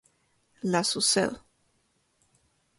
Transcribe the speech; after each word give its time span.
La 0.63 0.81
Saucelle 0.83 1.37